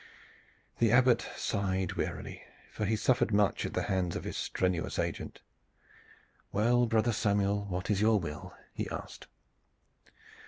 [0.79, 5.41] The Abbot sighed wearily, for he suffered much at the hands of his strenuous agent.
[6.51, 9.27] "Well, Brother Samuel, what is your will?" he asked.